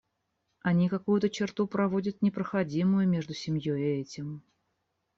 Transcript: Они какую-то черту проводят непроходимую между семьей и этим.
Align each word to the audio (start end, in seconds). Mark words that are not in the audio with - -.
Они 0.63 0.89
какую-то 0.89 1.29
черту 1.29 1.67
проводят 1.67 2.23
непроходимую 2.23 3.07
между 3.07 3.35
семьей 3.35 3.99
и 3.99 4.01
этим. 4.01 4.41